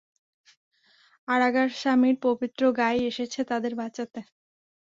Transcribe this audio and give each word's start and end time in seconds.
আড়াগারসামীর 1.27 2.15
পবিত্র 2.25 2.61
গাই 2.79 2.97
এসেছে 3.09 3.39
তাদের 3.51 3.73
বাঁচাতে। 3.75 4.19